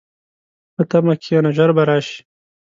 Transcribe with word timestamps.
په 0.75 0.83
تمه 0.89 1.13
کښېنه، 1.21 1.49
ژر 1.57 1.69
به 1.77 1.83
راشي. 1.89 2.19